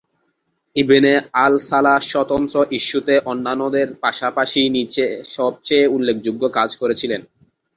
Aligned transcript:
ইবনে 0.75 1.11
al 1.43 1.53
Salah 1.69 1.97
স্বতন্ত্র 2.11 2.55
ইস্যুতে 2.71 3.15
অন্যান্যদের 3.25 3.87
পাশাপাশি 4.03 4.61
নীচে 4.69 5.05
সবচেয়ে 5.35 5.85
উল্লেখযোগ্য 5.87 6.43
কাজ 6.57 6.69
করেছিলেন। 6.81 7.21